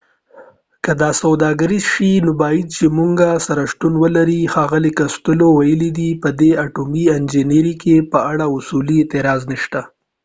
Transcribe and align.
که 0.83 0.91
دا 1.01 1.09
سوداګریز 1.21 1.83
شي 1.93 2.11
نو 2.25 2.31
بايد 2.41 2.67
چي 2.75 2.85
موږ 2.97 3.17
سره 3.45 3.61
شتون 3.71 3.93
ولرې 4.03 4.39
ښاغلي 4.53 4.91
کوستیلو 4.99 5.47
وویل 5.51 5.83
په 6.23 6.29
دي 6.39 6.49
اټومي 6.65 7.05
انرژۍ 7.17 7.97
په 8.11 8.19
اړه 8.31 8.45
اصولي 8.57 8.95
اعتراض 8.99 9.41
نشته 9.51 9.81